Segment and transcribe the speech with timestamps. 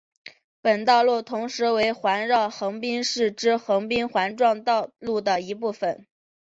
[0.63, 6.07] 本道路同时为环绕横滨市之横滨环状道路的一部份。